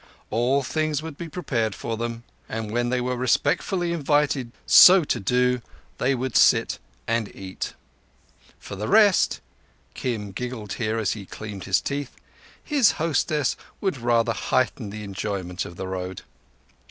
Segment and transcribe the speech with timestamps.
[0.31, 5.19] All things would be prepared for them, and when they were respectfully invited so to
[5.19, 5.61] do
[5.99, 7.75] they would sit and eat.
[8.57, 15.03] For the rest—Kim giggled here as he cleaned his teeth—his hostess would rather heighten the
[15.03, 16.23] enjoyment of the road.